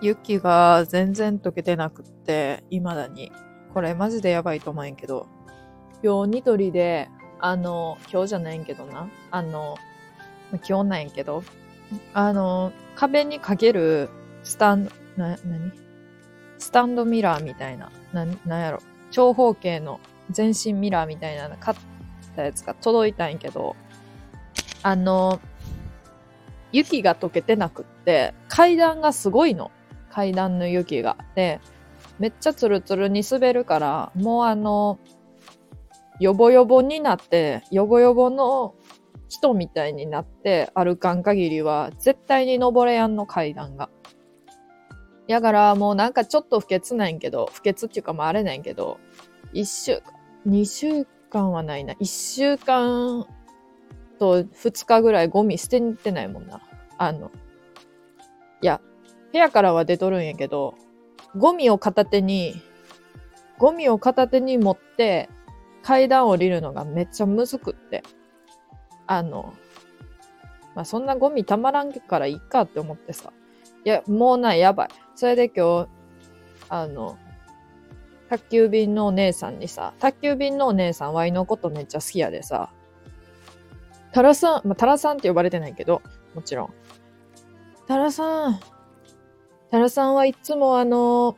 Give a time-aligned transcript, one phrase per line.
[0.00, 3.32] 雪が全然溶けてなくって、未だに。
[3.74, 5.26] これマジでやばいと思うんやけど。
[6.02, 7.08] 今日ニトリで、
[7.40, 9.08] あの、今日じゃないんけどな。
[9.30, 9.76] あの、
[10.68, 11.42] 今日なんやけど、
[12.14, 14.08] あの、壁にかける
[14.42, 15.72] スタンド、な、なに
[16.58, 18.80] スタンドミラーみたいな、な、なんやろ。
[19.10, 21.76] 長方形の全身ミラーみたいなの買っ
[22.38, 23.74] たやつが届いたんやけど、
[24.82, 25.40] あの、
[26.70, 29.72] 雪が溶けてなくって、階段がすごいの。
[30.10, 31.16] 階段の雪が。
[31.34, 31.60] で、
[32.18, 34.98] めっちゃツルツルに滑るから、もうあの、
[36.20, 38.74] ヨボヨボになって、ヨボヨボの
[39.28, 43.90] 人みたいになって歩かん限りは、絶対に登れやんの階段が。
[45.26, 48.98] やからもうなんかちょっと不潔なんやけど、不潔っていうかもうあれなんやけど、
[49.52, 50.02] 一週間、
[50.46, 51.94] 二週間はないな。
[51.98, 53.26] 一週間
[54.18, 56.60] と二日ぐらいゴミ捨てに行ってないもんな。
[56.98, 57.30] あの、
[58.60, 58.80] いや、
[59.32, 60.74] 部屋からは出とるんやけど、
[61.36, 62.54] ゴミを片手に、
[63.58, 65.28] ゴミを片手に持って
[65.82, 68.02] 階段降りるのがめっちゃむずくって。
[69.06, 69.54] あの、
[70.74, 73.32] まあ、そんなゴミたまらんからいいかって思ってさ。
[73.84, 74.88] いや、もうない、やばい。
[75.14, 75.88] それで今日、
[76.68, 77.16] あの、
[78.28, 82.70] 宅急便のお姉さんにさ、宅急便のお姉さん、ワイのことめっちゃ好きやでさ、
[84.12, 86.02] タラさん、まあ、タラさんって呼ばれてないけど、
[86.34, 86.74] もちろん。
[87.86, 88.60] タラさん、
[89.70, 91.36] タラさんはいつもあの、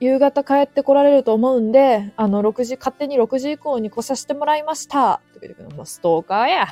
[0.00, 5.20] 夕方帰ってこられると思うんで、あの、6時、勝手に6時以降に来させてもらいました。
[5.32, 6.66] とか言ってくるもうストーカーや。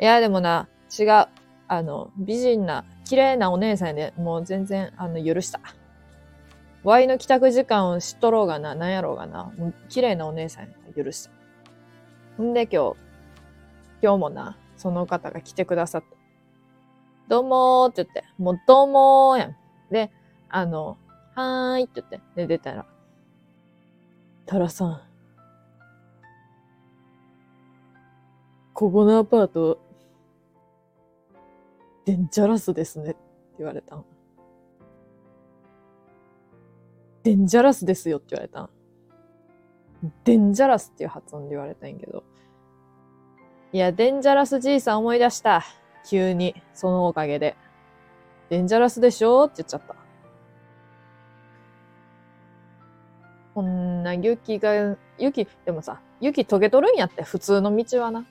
[0.00, 1.26] いや、でもな、違う。
[1.68, 5.60] あの、美人な、綺麗なお姉さんで、もう全然、あの、許した。
[6.84, 11.28] ワイの帰宅時間を知っとろうがな、なんやろうがな、もう綺麗なお姉さんや許し
[12.36, 12.42] た。
[12.42, 12.96] んで今日、
[14.02, 16.16] 今日もな、その方が来てくださって、
[17.28, 19.56] どうもーって言って、もうどうもーやん。
[19.92, 20.10] で、
[20.48, 20.98] あの、
[21.34, 22.84] はーいって言って、で、出たら、
[24.44, 25.00] タラさん、
[28.74, 29.78] ここのアパート、
[32.04, 33.20] デンジャラスですねって
[33.58, 34.04] 言われたん。
[37.22, 38.70] デンジャラスですよって言われたん。
[40.24, 42.24] デンジャラスっていう発音で言われたんやけど。
[43.72, 45.62] いや、デンジャラスじいさん思い出した。
[46.08, 47.56] 急に、そのおかげで。
[48.50, 49.44] デンジャラスでしょ？
[49.44, 49.94] って言っちゃった。
[53.54, 58.22] こんな雪が、雪、でもさ、雪溶けとるんやって、普通の道はな。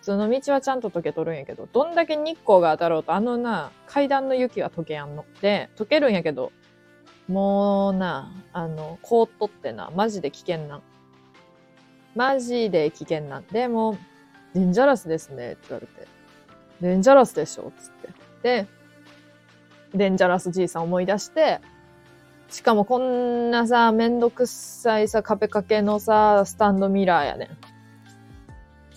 [0.00, 5.24] 普通の道はちゃんと溶けとるんやけど、どんだけ日光が当たろうと、あのな、階段の雪は溶けやんの。
[5.42, 6.52] で、溶けるんやけど、
[7.28, 10.82] もうな、あの、凍っとってな、マジで危険なん。
[12.14, 13.46] マジで危険なん。
[13.46, 13.98] でも、
[14.54, 16.08] デンジャラスですね、って言われて。
[16.80, 17.90] デンジャラスでしょつっ
[18.42, 18.64] て。
[18.64, 18.66] で、
[19.94, 21.60] デンジャラスじいさん思い出して、
[22.48, 27.50] しかもこんなさ、めんどくさいさ、壁掛けのさ、スタンドミラーやね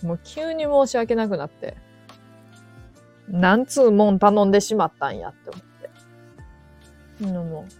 [0.02, 0.06] ん。
[0.06, 1.76] もう急に申し訳なくなって、
[3.28, 5.90] なんつうもん頼んでしまったんやって思って。
[7.24, 7.79] うん、もう、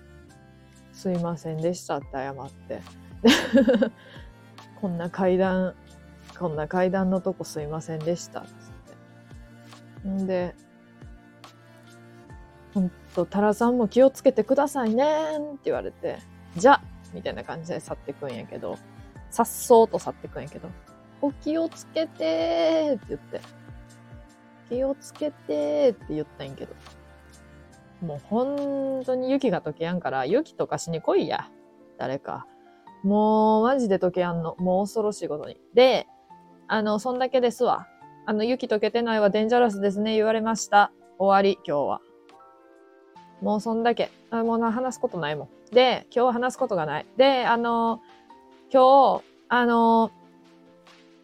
[1.01, 2.83] すいませんでしたって謝って。
[4.83, 5.75] こんな階段、
[6.39, 8.41] こんな階段のとこすいませんでした。
[8.41, 8.47] っっ
[10.03, 10.55] てんで、
[12.75, 16.19] ほんと、タラさんも気をつけてくださいねって言われて、
[16.57, 16.83] じゃ
[17.15, 18.77] みたいな感じで去ってくんやけど、
[19.31, 20.69] さっそうと去ってくんやけど、
[21.23, 23.41] お気をつけてーって言って、
[24.69, 26.75] 気をつけてって言ったんやけど、
[28.03, 31.51] もう本当に雪が溶けやんから、雪とかしに来いや。
[31.99, 32.47] 誰か。
[33.03, 34.57] もうマジで溶けやんの。
[34.59, 35.59] もう恐ろしいことに。
[35.75, 36.07] で、
[36.69, 37.87] あの、そんだけですわ。
[38.27, 40.93] あの、雪溶けてないはデンジャラスですね、言われました。
[41.19, 42.01] 終わり、今日は。
[43.43, 44.11] もうそんだけ。
[44.31, 45.49] あもうな、話すことないもん。
[45.73, 47.07] で、今日は話すことがない。
[47.17, 48.01] で、あの、
[48.73, 50.11] 今日、あの、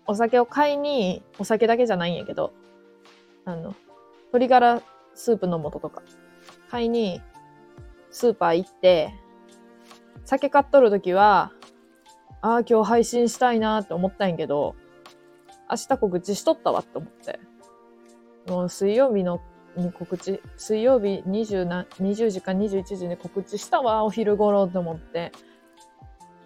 [0.06, 2.52] お酒を買いに、お酒だけじゃないんやけど、
[3.44, 3.74] あの、
[4.28, 4.82] 鶏ガラ
[5.14, 6.02] スープの素とか、
[6.70, 7.22] 買いに、
[8.10, 9.12] スーパー行って、
[10.24, 11.52] 酒買っとるときは、
[12.40, 14.74] ああ、今日配信したいなって思ったんやけど、
[15.70, 17.40] 明日告知しとったわって思って。
[18.48, 19.40] もう水曜日の
[19.76, 25.32] に告知、水曜日20な、20時か21時に告知したわ、お昼頃って思って。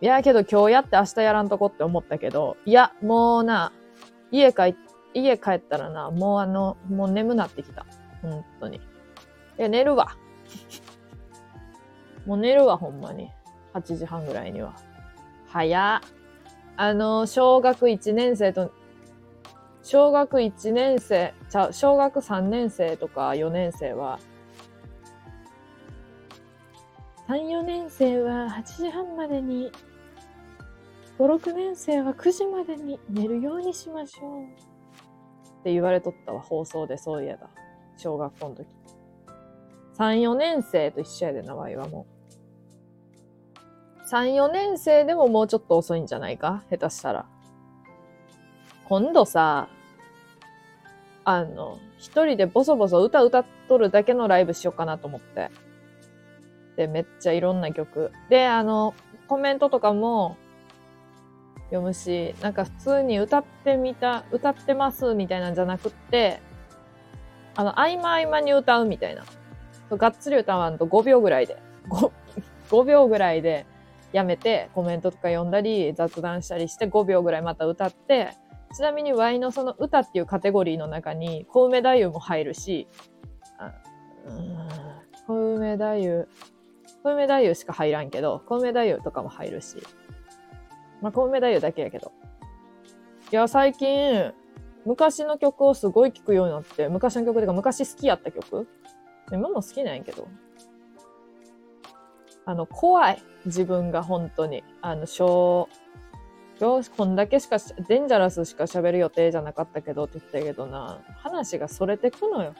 [0.01, 3.73] いや、けど今日やって明日やらんとこって思ったけど、いや、もうな、
[4.31, 4.77] 家帰、
[5.15, 7.87] 家帰ったらな、もうあの、もう眠なってきた。
[8.23, 8.81] 本当に。
[9.61, 10.17] え、寝るわ。
[12.25, 13.31] もう寝るわ、ほんまに。
[13.75, 14.75] 8時半ぐらいには。
[15.49, 16.01] 早。
[16.77, 18.73] あの、小学1年生と、
[19.83, 24.19] 小学1年生、ちゃ、小学3年生とか4年生は、
[27.29, 29.71] 3、4年生は8時半までに、
[31.19, 34.45] 5、6年生は9時までに寝るようにしましょう。
[34.45, 37.51] って言われとったわ、放送でそういえば。
[37.99, 38.80] 小学校の時。
[40.01, 42.07] 3、4年生と一緒やで、名前はも
[44.07, 44.09] う。
[44.11, 46.63] 3、4年生でももうちょっと遅いんじゃないか？
[46.71, 47.27] 下手したら。
[48.89, 49.69] 今度さ、
[51.27, 55.51] あの、一人でボソボソ歌歌っとるだけのライブしようかなと思って。
[56.77, 58.11] で、めっちゃいろんな曲。
[58.31, 58.95] で、あの、
[59.29, 60.39] コメントとかも
[61.65, 66.41] 読むし、なんか普通に歌ってみた、歌ってますみたいなんじゃなくって、
[67.55, 69.25] あの、合間合間に歌うみたいな。
[69.97, 71.57] がっつり歌わんと5秒ぐらいで、
[71.89, 72.11] 5,
[72.71, 73.67] 5 秒ぐらいで
[74.13, 78.31] やめてコメントとか読んだり雑談したりして5秒ぐらいまた歌って、
[78.75, 82.87] ちなみに Y のその歌っていうカテゴリーの中に小梅太夫も入るし、
[83.59, 83.73] あ
[85.27, 86.29] 小梅太夫、
[87.03, 89.79] 小梅太夫しか入らんけど、小梅太夫とかも入るし。
[91.01, 92.13] まあ、小梅太夫だけやけど。
[93.33, 94.33] いや、最近、
[94.85, 98.67] 昔の曲をすごい聴くようになって、昔の曲とか昔好きやった曲
[99.33, 100.29] 今も好きなんやけど。
[102.47, 103.23] あの、怖い。
[103.47, 104.65] 自分が本当に。
[104.83, 105.69] あの、小、
[106.61, 107.57] よし、こんだけしか、
[107.89, 112.55] デンジャラスしか喋る予定じゃなかったけどって言ったけどな、話がそれてくのよ。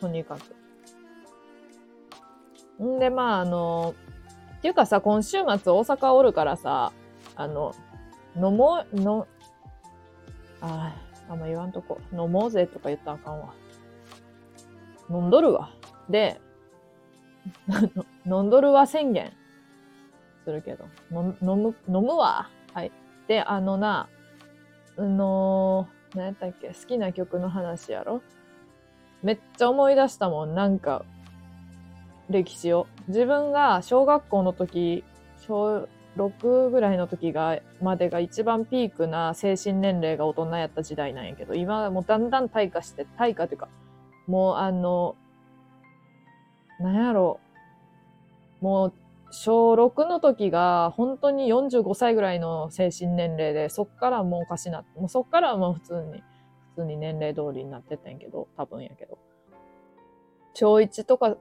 [0.00, 0.36] とにか
[2.78, 2.82] く。
[2.82, 3.94] んで、まあ、あの、
[4.58, 6.92] っていうかさ、今週末大阪おるからさ、
[7.36, 7.74] あの、
[8.34, 9.26] 飲もう、の、
[10.60, 10.94] あ
[11.28, 12.00] あ、あんま言わんとこ。
[12.12, 13.54] 飲もうぜとか言ったらあかんわ。
[15.10, 15.70] 飲んどるわ。
[16.08, 16.40] で、
[18.26, 19.32] 飲んどるわ宣言
[20.44, 22.48] するけど、飲む、飲むわ。
[22.72, 22.92] はい。
[23.28, 24.08] で、あのな、
[24.96, 26.68] あのー、何やったっけ？
[26.68, 28.22] 好きな曲の話やろ？
[29.22, 30.54] めっちゃ思い出したもん。
[30.54, 31.04] なんか、
[32.28, 32.86] 歴史を。
[33.08, 35.04] 自分が小学校の時、
[35.38, 43.68] 小6ぐらいの時が、までが一番ピークな精神年齢が大人やった時代なんやけど、今はもうだんだん退化して、退化っていうか、
[44.26, 45.16] もうあの、
[46.80, 47.40] なんやろ
[48.60, 48.64] う。
[48.64, 48.92] もう、
[49.30, 56.22] 小6の時が本当に45歳ぐらいの精神年齢で、そっからもうおかしな、もうそっからはもう普通に、
[56.74, 59.18] 普通に年齢通りになってたんやけど、多分やけど。
[60.54, 61.36] 小1とか、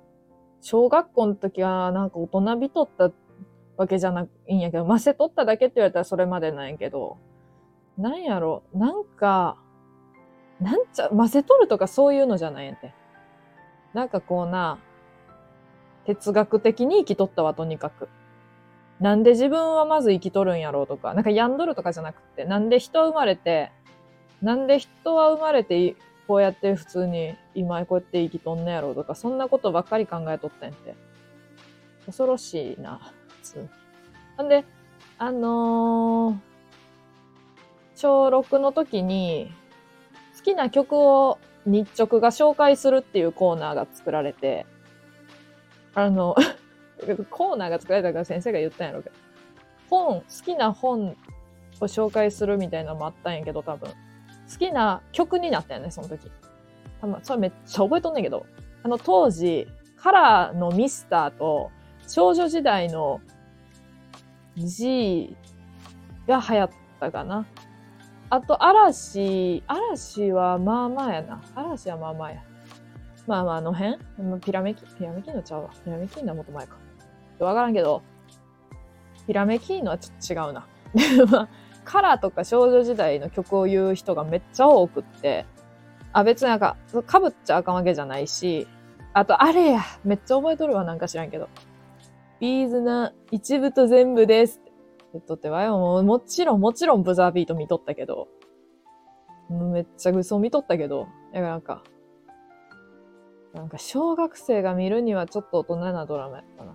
[0.62, 3.12] 小学校の時はなんか大人びとった
[3.78, 7.18] わけじゃないんやけど、ませとっただけって言われたらそれまでなんやけど、
[7.98, 9.58] なんやろ、なんか、
[10.66, 12.92] なんちゃ、ませとるとかそういうのじゃないんやて。
[13.94, 14.80] なんかこうな、
[16.06, 18.10] 哲学的に生きとったわ、とにかく。
[19.00, 23.72] なんで自分はまず生きとるんやろうとか、なんか病んどるとかじゃなくて、なんで人は生まれて、
[24.42, 25.96] なんで人は生まれて、
[26.28, 30.96] こうやって普通に今こうやって生きとんねやろうとか、そんなことばっかり考えとったんやて。
[32.08, 33.70] 恐ろしいな、普通
[34.38, 34.66] ほんで、
[35.18, 36.36] あのー、
[37.96, 39.52] 小6の時に、
[40.46, 44.66] きな曲を日直が紹介するっていうコーナーが作られて、
[45.94, 46.36] あの、
[47.30, 49.16] コーナーが作られたから先生が言ったんやろうけど、
[49.90, 51.16] 本、好きな本を
[51.82, 53.90] 紹介するみたいなのもあったんやけど、多分。
[53.90, 56.32] 好きな曲になったよね、その時。
[57.02, 58.46] 多分、それめっちゃ覚えとんねんけど、
[58.84, 59.68] あの当時、
[59.98, 61.72] カラーのミスターと
[62.08, 63.20] 少女時代の
[64.56, 65.36] G
[66.28, 67.46] が流行ったかな。
[68.30, 71.42] あと、嵐、嵐はまあまあやな。
[71.56, 72.44] 嵐はまあまあや。
[73.28, 73.98] まあまあ、あの辺？
[74.42, 75.70] ピラメキ、ピラメキーノちゃうわ。
[75.84, 76.78] ピラメキーノはもっと前か。
[77.40, 78.02] わからんけど、
[79.28, 80.68] ピラメキーノはちょっと違うな。
[81.84, 85.46] カラーとか少女時代の曲を言う人がめっちゃ多くって、
[86.14, 88.68] あ、別になんか、かぶっちゃあかんわけじゃないし、
[89.14, 91.48] あと、あれや、めっちゃ覚えとるわ、なんか知らんけど。
[92.40, 94.62] ビーズな一部と全部です
[95.16, 95.78] 言っとってわよ。
[95.78, 98.28] ももちろん、もちろんブザービート見とったけど、
[99.50, 101.84] めっちゃグソ見とったけど、やなんか、
[103.54, 106.74] なんか小学生が見るにはちょっと大人なドラマやったな。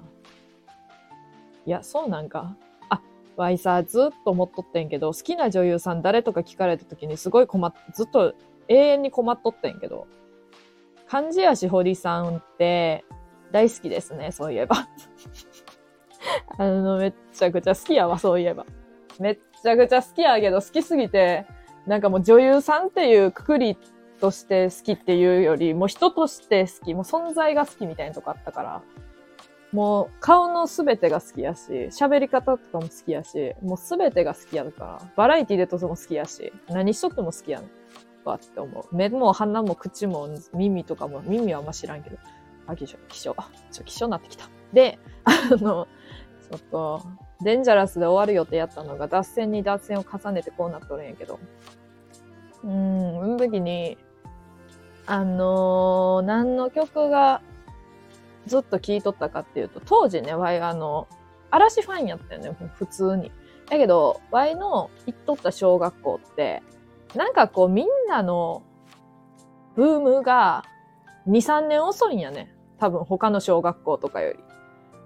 [1.67, 2.57] いや、そうなんか。
[2.89, 3.03] あ、
[3.37, 8.35] わいさ、ずっと思っとってんけど、好きな女優さん誰とか聞かれた時にすごい困っ、ずっと
[8.69, 10.07] 永遠に困っとってんけど、
[11.07, 13.05] 漢字やしほりさんって
[13.53, 14.89] 大好きですね、そういえば。
[16.59, 18.67] あの、めっちゃくちゃ好きやわ、そういえば。
[19.19, 21.47] めっちゃくちゃ好きやけど、好きすぎて、
[21.87, 23.77] なんかもう女優さんっていうくくり
[24.21, 28.83] として好きっていうより、もう人として好き、もう存在が好きみたいなとこあったから、
[29.73, 37.71] もう顔のすべてが好きやし、喋り方とかも好きやし、もうすべてが好きやから、バラエティでとても好きやし、何しとっても好きやん
[38.25, 38.97] わって思う。
[38.97, 42.17] 目も鼻も口も耳とかも、耳はあんま知らんけど。
[42.67, 44.49] あ、気象、気象、あ、ちょ、気象になってきた。
[44.73, 45.87] で、あの、
[46.51, 47.03] ちょっと、
[47.43, 51.39] デンジャラスで終わる予定やったのが、脱線に脱線を重ねてこうなっとるんやけど。
[52.65, 53.97] うん、その時に、
[55.07, 57.41] あのー、何の曲が
[58.47, 61.07] ずっと聴いとったかっていうと、当時ね、ワイあの、
[61.51, 63.33] 嵐ファンやったよね、普通に。
[63.69, 66.63] だけど、ワイの行っとった小学校って、
[67.15, 68.63] なんかこうみんなの
[69.75, 70.65] ブームが
[71.27, 72.55] 2、3年遅いんやね。
[72.79, 74.39] 多分他の小学校とかより。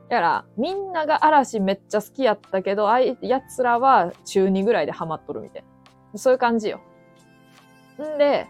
[0.08, 5.64] だから、みんなが嵐めっちゃ好きやったけど、あい、奴らは中2ぐらいでハマっとるみたい
[6.12, 6.18] な。
[6.18, 6.80] そういう感じよ。
[8.00, 8.46] んで、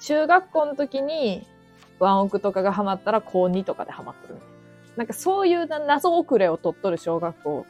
[0.00, 1.46] 中学校の時に
[1.98, 4.56] ワンオクとかがハマったら高2とかでハマっとるみたいな。
[4.98, 7.66] なんかそういう謎遅れを取っとる小学校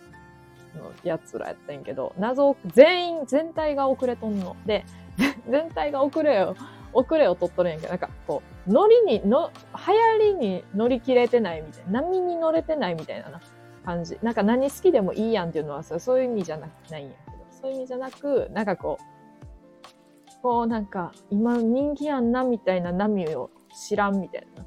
[0.76, 4.56] のやつらやったんやけど、謎、全員、全体が遅れとんの。
[4.66, 4.84] で、
[5.50, 6.56] 全体が遅れを、
[6.92, 9.50] 遅れを取っとるんやけど、なんかこう、乗りに、の、
[9.86, 13.40] 流行りに乗り切れてないみたいな、波に乗れてないみたいな
[13.84, 14.18] 感じ。
[14.22, 23.50] なんか何好きでもいいやんっていうのはさそういう意味じゃなくないんやけど、そういう意味じゃなく、なんかこう、こうなんか、今人気やんなみたいな波を
[23.88, 24.64] 知らんみたいな。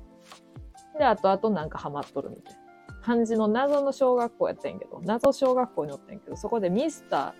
[0.98, 2.60] で、あとあとなんかハマっとるみたいな
[3.02, 7.34] 感じの謎の小学校やったんやけど、謎小学校におったんやけど、そこでミスター、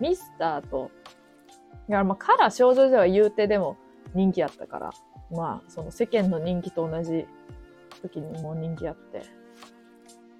[0.00, 0.90] ミスターと、
[1.88, 3.76] いや、まあ、カラー少女では言うてでも
[4.14, 4.90] 人気やったから、
[5.30, 7.26] まあ、その世間の人気と同じ
[8.02, 9.22] 時にもう人気あって。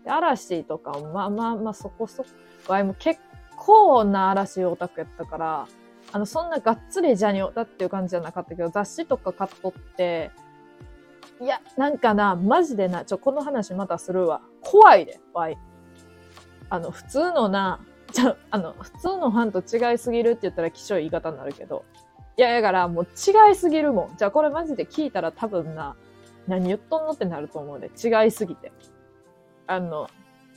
[0.05, 2.29] で、嵐とかまあまあまあそこそこ、
[2.69, 3.21] わいも結
[3.57, 5.69] 構な嵐オタクやったから、
[6.13, 10.31] あの、そんながっつりジャニオタっていう感じじゃなかったけど、雑誌とか買っとって、
[11.41, 14.41] いや、なんかな、マジでな、ちょ、この話またするわ。
[14.63, 15.59] 怖いで、わい。
[16.71, 17.81] あの、普通のな、
[18.13, 21.85] ちょ、あの、普通のファンと違いすぎるって言ったらきしょい言い方になるけど。
[22.39, 24.17] いや、だからもう違いすぎるもん。
[24.17, 25.97] じゃあこれマジで聞いたら多分な、
[26.47, 27.87] 何言っとんのってなると思うで。
[27.89, 28.73] 違いすぎて。
[29.67, 30.09] あの、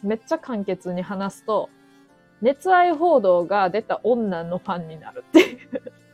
[0.04, 1.70] めっちゃ簡潔に話すと、
[2.42, 5.60] 熱愛報道が出た女のファンになるっていう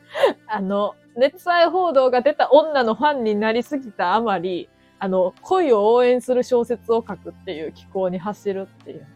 [0.47, 4.69] あの、熱愛報道が出た女のファンになりすぎたあまり、
[4.99, 9.07] あの、恋を応援する小説を書くっていう気候に走るっていう。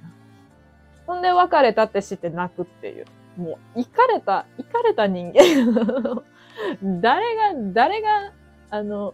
[1.08, 3.06] ほんで別れたって知って泣くっていう。
[3.38, 6.24] もう、行かれた、行かれた人間。
[7.02, 8.34] 誰が、誰が、
[8.70, 9.14] あの、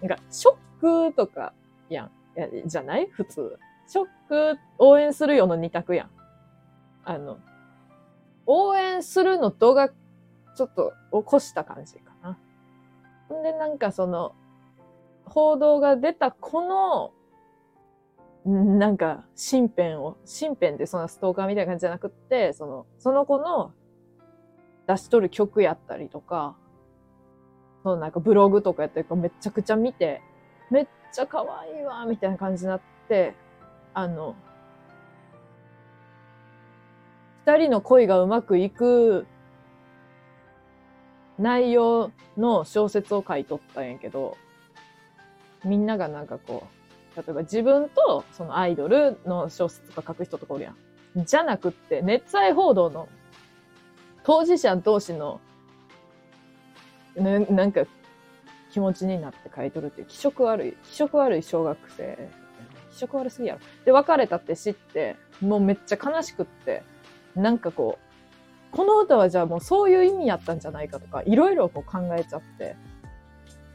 [0.00, 1.52] なんか、ショックとか、
[1.88, 2.10] やん。
[2.34, 3.06] やじゃない？
[3.06, 3.58] 普通。
[3.86, 6.10] ショック応援するよの二択やん。
[7.04, 7.38] あの、
[8.46, 12.38] 応援するの動画ちょっと起こした感じかな。
[13.36, 14.34] んで、なんかその、
[15.24, 17.12] 報道が出たこの、
[18.78, 23.72] なんか、身辺を、身辺でそのストーカーみたいな感じじゃなくって、その、その子の
[24.86, 26.56] 出しとる曲やったりとか、
[27.84, 30.22] のなんかブログとかやったりとかめちゃくちゃ見て、
[30.70, 33.34] めっちゃ可愛いわ、みたいな感じになって、
[33.92, 34.34] あの、
[37.46, 39.26] 二人の恋がうまくいく
[41.38, 44.36] 内容の小説を書いとったんやけど、
[45.64, 46.66] みんながなんかこ
[47.14, 51.24] う、例えば自分とそのアイドルの小説とか書く人とかおるやん。
[51.24, 53.08] じゃなくって、熱愛報道の
[54.24, 55.40] 当事者同士の、
[57.16, 57.84] ね、なんか
[58.70, 62.28] 気持ちになって書いとるっていう気色悪い、気色悪い小学生。
[62.92, 63.60] 気色悪すぎやろ。
[63.84, 66.82] で、別れたって知って、もうめっちゃ悲しくって、
[67.34, 72.76] なんかこう、この歌はじゃあもうそういう意味やったんじゃないかとか、いろいろこう考えちゃって。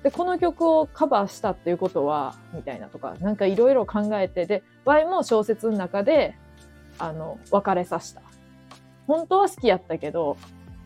[0.03, 6.35] で、この曲をカバーしたっていうことは、みたいなとか、なんかいろいろ考えて、で、Y も小説の中で、
[6.97, 8.21] あの、別れさせた。
[9.07, 10.37] 本当は好きやったけど、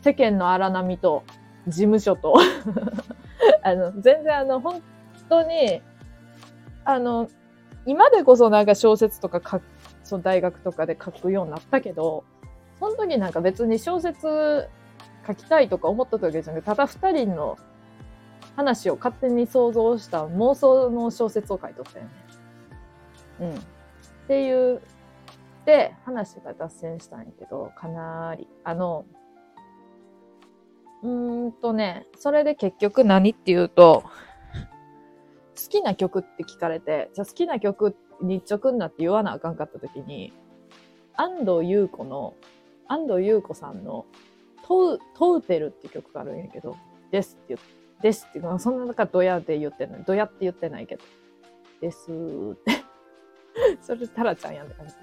[0.02, 1.24] 世間の荒波と、
[1.68, 2.36] 事務所と
[3.64, 4.82] あの、全然あの、本
[5.30, 5.82] 当に、
[6.86, 7.28] あの、
[7.86, 9.62] 今でこそなんか小説とか書
[10.04, 12.24] その大学とかで書くようになったけど、
[12.80, 14.70] その時なんか別に小説
[15.26, 17.58] 書きたいとか思ったわけじゃなくて、ただ二人の
[18.56, 22.12] 話を勝手に想像した妄想の小説を書いとったよね。
[23.40, 23.56] うん。
[23.56, 23.60] っ
[24.28, 24.82] ていう、
[25.66, 28.48] で、話が脱線したんやけど、かなり。
[28.64, 29.06] あの、
[31.04, 34.04] うーんとね、それで結局何っていうと、
[35.56, 40.34] 好きな曲って聞かれて、じゃあ好きな曲日直になって言わなあかんかった時に、
[41.16, 42.34] 安藤優子の
[42.88, 44.06] 安藤優子さんの
[44.66, 46.76] トウ、トウテルって曲があるんやけど、
[47.12, 50.04] ですって言って、ですっていう、そんな中ドヤで言ってない。
[50.06, 51.04] ドヤって言ってないけど、
[51.82, 52.84] ですって
[53.82, 54.94] それタラちゃんやんって感じ。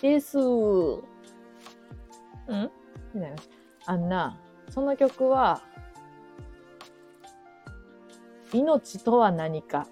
[0.00, 0.96] ですー。
[0.98, 1.02] ん？
[3.14, 3.36] みたいな。
[3.86, 4.38] あんな、
[4.70, 5.62] その曲は、
[8.52, 9.86] 命とは何か。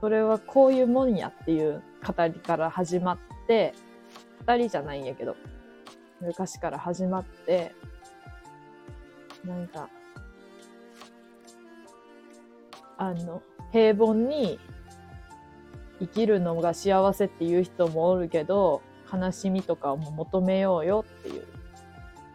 [0.00, 3.74] それはこういうもんやっていう語りから始まって、
[4.40, 5.36] 二人じゃないんやけど、
[6.20, 7.72] 昔から始まって、
[9.44, 9.88] なんか、
[12.98, 14.58] あの、平凡に
[16.00, 18.82] 生きるのが幸せっていう人もおるけど、
[19.12, 21.61] 悲しみとかも求めようよっていう。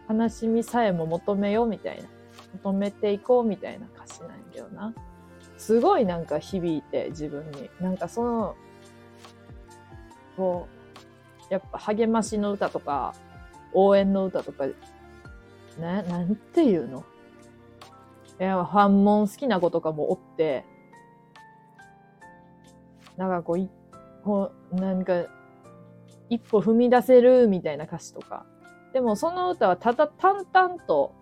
[0.08, 2.08] 悲しみさえも求めようみたいな。
[2.62, 4.94] 求めていこうみたいな歌詞なんやけどな。
[5.56, 7.68] すごいなんか響いて自分に。
[7.80, 8.56] なんかその、
[10.36, 10.68] こ
[11.50, 13.14] う、やっぱ励ましの歌とか、
[13.74, 14.66] 応援の歌とか、
[15.78, 17.04] な、なんていうの？
[18.40, 20.64] いや、ファンモン好きな子とかもおって、
[23.16, 23.68] なんかこう、い
[24.24, 25.26] こう、なんか、
[26.30, 28.46] 一歩踏み出せるみたいな歌詞とか。
[28.92, 31.12] でもその歌はただ淡々と、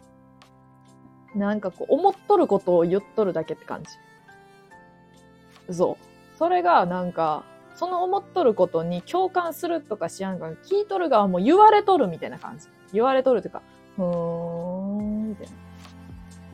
[1.35, 5.75] なんかこう、思っとることを言っとるだけって感じ。
[5.75, 6.39] そう。
[6.39, 7.45] それがなんか、
[7.75, 12.69] その思っとることに共感するとかしやんか、聞いとる側も言われとるみたいな感じ。
[12.93, 13.63] 言われとるっていうか、
[13.97, 15.53] ふーん、みたいな。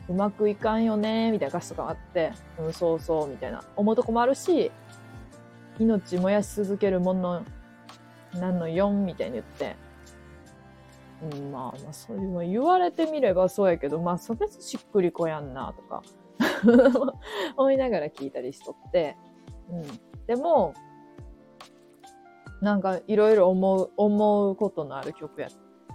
[0.09, 3.63] うまくいかんよね、みたいな歌詞とかあって、うん、そうそう、みたいな。
[3.77, 4.71] 思うとこもあるし、
[5.79, 7.43] 命燃やし続けるもの
[8.33, 9.77] なんのよんみたいに言って、
[11.31, 16.01] うん、まあまあそういうの言われてみればそうやけど、まあそれしっくりこやんなとか
[17.55, 19.17] 思いながら聞いたりしとって、
[19.69, 19.83] うん。
[20.27, 20.73] でも、
[22.61, 25.49] なんかいろいろ思う、思うことのある曲や、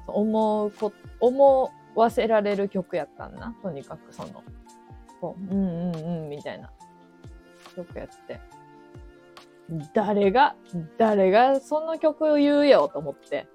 [0.07, 3.57] 思うこ、思わせられる曲やったんな。
[3.63, 4.43] とにかくその、
[5.21, 6.71] こう、うんうんうんみたいな
[7.75, 8.41] 曲やって。
[9.93, 10.57] 誰が、
[10.97, 13.47] 誰がその曲を言うよと思って。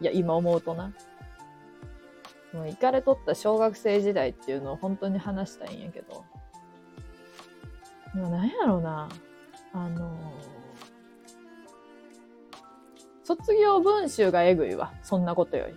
[0.00, 0.92] いや、今思うとな。
[2.52, 6.24] もう、行かれとった小学生時代っていうのを本当に話したいんやけど。
[8.14, 9.08] もうなんやろうな。
[9.72, 10.60] あのー
[13.36, 14.92] 卒業文集がえぐいわ。
[15.04, 15.74] そんなことより。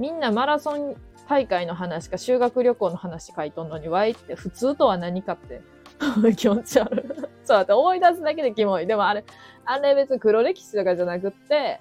[0.00, 0.96] みんなマラソン
[1.28, 5.62] 大会の話か修学旅行の話書いとんのに、わいって普通とは何かって
[6.36, 7.08] 気持ち悪い。
[7.46, 8.86] そうだって思い出すだけでキモい。
[8.88, 9.24] でもあれ、
[9.64, 11.80] あれ別に黒歴史とかじゃなくって、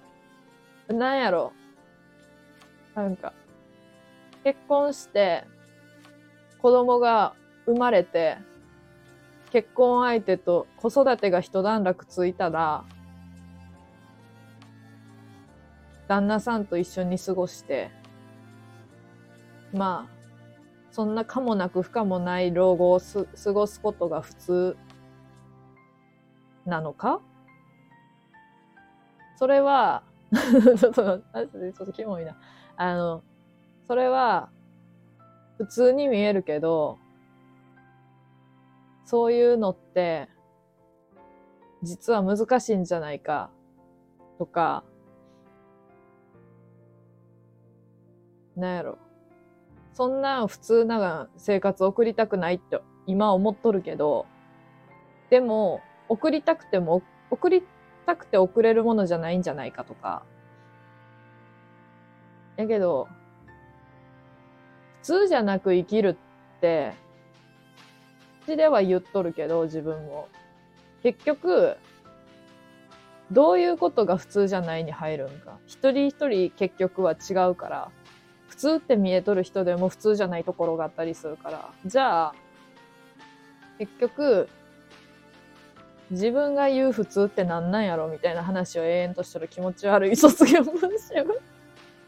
[0.87, 1.51] なんやろ。
[2.93, 3.33] なんか、
[4.43, 5.45] 結婚して、
[6.61, 7.33] 子供が
[7.65, 8.37] 生まれて、
[9.51, 12.83] 結婚相手と子育てが一段落ついたら、
[16.07, 17.91] 旦那さんと一緒に過ごして、
[19.73, 20.13] まあ、
[20.91, 24.77] そんなかもなく不可もない老後をす過ごすことが普通
[26.65, 27.19] なのか？
[29.37, 31.19] それは、 ちょっと、ちょ
[31.83, 32.37] っとキモいな。
[32.77, 33.23] あの、
[33.87, 34.49] それは、
[35.57, 36.97] 普通に見えるけど、
[39.05, 40.29] そういうのって、
[41.83, 43.51] 実は難しいんじゃないか、
[44.37, 44.83] とか、
[48.55, 48.97] なんやろ。
[49.93, 54.25] そんな普通な生活送りたくないって今思っとるけど、
[55.29, 57.63] でも、送りたくても、送り
[58.05, 60.23] たくて送れるものじゃないんじゃないかとか。
[62.55, 63.07] やけど、
[65.03, 66.17] 通じゃなく生きる
[66.57, 66.93] って、
[68.45, 70.27] 口では言っとるけど、自分も。
[71.03, 71.77] 結局、
[73.31, 75.57] どういうことが普通じゃないに入るんか。
[75.67, 77.91] 一人一人結局は違うから、
[78.47, 81.71] 普通って見えとる人でも普通じゃないところがあったりするから。
[81.85, 82.35] じゃあ、
[83.79, 84.47] 結局、
[86.11, 91.13] 自分が言う普通ってなんなんやろみたいな話を永遠としてる気持ち悪い卒業文集。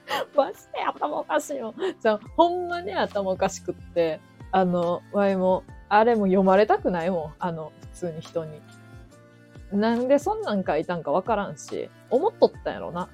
[0.36, 1.74] マジで頭おかしいよ。
[2.00, 4.20] じゃあ、ほんまに頭おかしくって、
[4.52, 7.34] あの、ワイも、あれも読まれたくないもん。
[7.40, 8.62] あの、普通に人に。
[9.72, 13.10] なんでそんなん書いたんかわからんし、思っとったんやろな。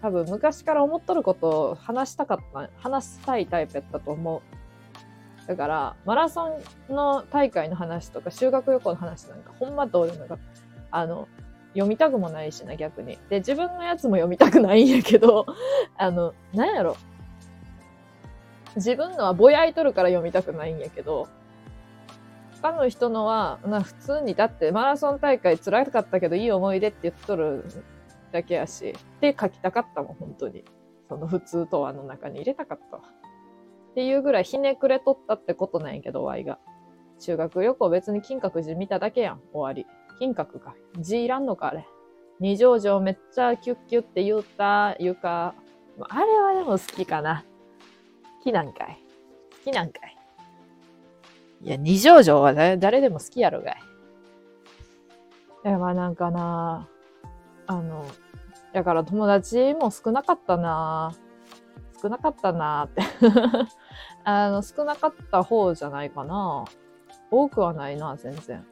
[0.00, 4.42] 多分昔から思っとることを話したかった、話したいタイプやったと思
[5.44, 5.48] う。
[5.48, 10.38] だから、マラソンの大会の話とか修学旅行の話なんかほんまどういうのか、
[10.90, 11.28] あの、
[11.76, 13.18] 読みたくもないしな、逆に。
[13.28, 15.44] で、自分のやつも読みたくないんやけど、
[15.96, 16.96] あの、なんやろ。
[18.76, 21.28] 自分のはぼやいとるから読みたくないんやけど、
[22.62, 27.64] 他の人のは、な普通に、だってマラソン大会辛かったけどいい思い出って言っとる
[28.32, 30.64] だけやし、って書きたかったもん、本当に。
[31.08, 33.02] その普通とはの中に入れたかったわ。
[33.90, 36.58] っていうぐらいひねくれとったってことなんやけど、ワイが。
[37.18, 39.86] 修学旅行別に金閣寺見ただけやん、終わり。
[40.18, 40.74] 金閣か。
[40.98, 41.86] 字いらんのか、あれ。
[42.40, 45.54] 二条城めっちゃキュッキュって言った床。
[46.08, 47.44] あれはでも好きかな。
[48.38, 49.02] 好きなんかい。
[49.64, 50.16] 好きなんかい。
[51.62, 53.76] いや、二条城は誰でも好きやろがい。
[55.64, 56.88] いや、まあなんかな、
[57.66, 58.06] あの、
[58.72, 61.14] だから友達も少なかったな
[62.02, 63.02] 少なかったなって
[64.24, 66.64] あの、少なかった方じゃないかな
[67.30, 68.64] 多くはないな、全然。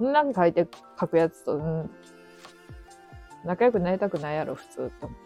[0.00, 0.66] なんか書いて
[0.98, 1.90] 書くやつと、うん、
[3.44, 5.18] 仲良くなりたくないやろ、普通って思っ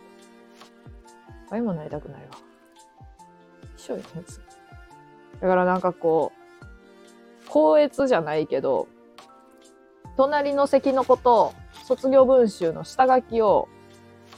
[1.50, 1.56] た。
[1.56, 2.30] あもなりたくないわ。
[3.76, 4.40] 一緒よ、別
[5.40, 8.88] だからなんかこう、高越じゃないけど、
[10.16, 11.52] 隣の席の子と
[11.84, 13.68] 卒業文集の下書きを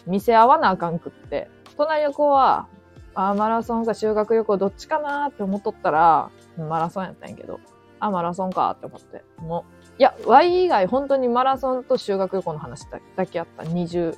[0.06, 2.66] 見せ合わなあかんくって、隣の子は、
[3.14, 7.60] あマラソンか修学旅行どっちかなーって思っとったら、マラソンやったんやけど、
[8.00, 9.24] あ、マラソンかって思って。
[9.38, 13.62] もう、いや、Y 以外本当にマラソンと修学旅行の話だけあった。
[13.62, 14.16] 20、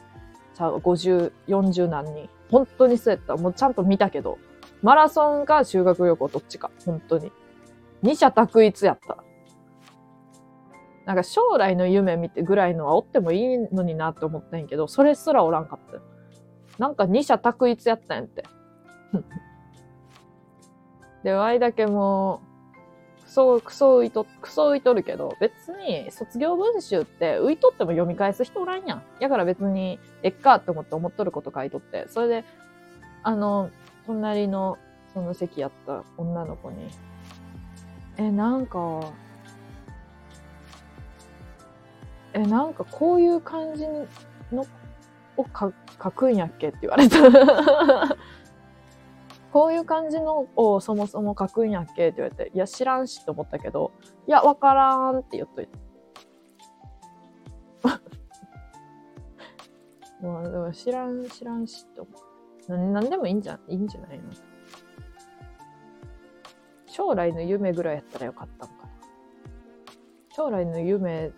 [0.57, 2.29] 50、40何人。
[2.51, 3.37] 本当にそうやった。
[3.37, 4.39] もうちゃんと見たけど、
[4.83, 6.71] マラソンか修学旅行どっちか。
[6.85, 7.31] 本当に。
[8.03, 9.19] 二者択一やった。
[11.05, 16.01] なんか将来の夢見てぐらいのはおってもいいのになって思ったんやけど、それすらおらんかった。
[16.79, 18.45] なんか二者択一やったんやって。
[21.25, 22.43] で、ワイだけも、
[23.29, 29.03] クソ、クソ浮いと、クソ浮いとるけど、別に卒業文集って浮いとっても読み返す人おらんやん。
[29.21, 32.45] やから別に、えっかって思って思っとること書いとって、それで、
[33.23, 33.69] あの、
[34.07, 34.79] 隣の
[35.13, 36.89] その席やった女の子に、
[38.17, 39.13] え、なんか、
[42.33, 43.87] え、なんかこういう感じ
[44.51, 44.65] の
[45.37, 47.19] を書くんやっけって言われた。
[49.59, 53.91] こういう感じのをそもそも書くんやっけって言われて、いや知らんしって思ったけど、
[54.29, 55.79] いやわからんって言っといて。
[60.23, 62.11] まあでも知らん、知らんしって思
[62.69, 62.73] う。
[62.73, 64.31] ななんでもいいんじゃ、いいんじゃないの？
[66.87, 68.91] 将来の夢ぐらいやったらよかったんかな。
[70.37, 71.33] 将来の夢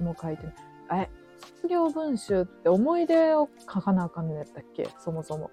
[0.00, 0.42] も書いて
[0.88, 1.08] ない。
[1.08, 4.88] え、卒業文集って思い出を書かなあかんのやったっけ？
[4.98, 5.52] そもそも。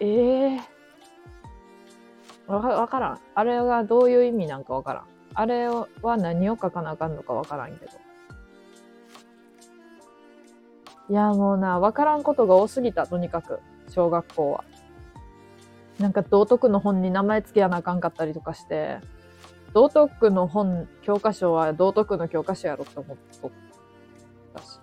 [0.00, 3.20] ええー、わわからん。
[3.34, 5.04] あれがどういう意味なんかわからん。
[5.34, 7.92] あれは何を書かなあかんのかわからんけど。
[11.10, 13.60] いや、もうな、わからんことが多すぎた、とにかく。
[13.88, 14.64] 小学校は。
[15.98, 19.00] なんか道徳の本に名前付けやなあかんかったりとかして、
[19.74, 23.50] 道徳の本、教科書は道徳の教科書やろって思っとっ
[24.54, 24.80] たし。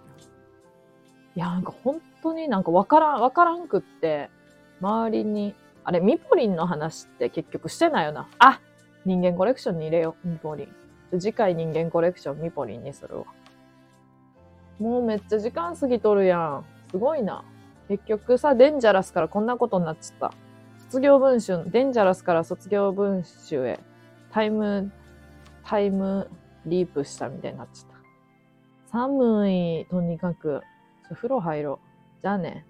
[1.36, 4.30] いや、なんか本当になんかわからん、わからんくって、
[4.82, 8.28] 周りに、あれ、ミポリンの話って結局してないよな。
[8.40, 8.60] あ
[9.06, 11.20] 人間コレクションに入れよう、ミポリン。
[11.20, 13.26] 次回人間コレクションミポリンにするわ。
[14.80, 16.66] もうめっちゃ時間過ぎとるやん。
[16.92, 17.44] すごいな。
[17.88, 20.34] 結局さ、デンジャラスからこんなことになっちゃった。
[20.80, 23.80] 卒業文集、デンジャラスから卒業文集へ
[24.32, 24.92] タイム、
[25.66, 26.30] タイム
[26.66, 27.98] リープしたみたいになっちゃった。
[28.92, 30.62] 寒い、とにかく。
[31.14, 31.80] 風呂入ろ
[32.20, 32.22] う。
[32.22, 32.66] じゃあね。